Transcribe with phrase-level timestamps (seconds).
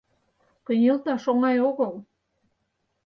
[0.65, 1.93] Кынелташ оҥай огыл.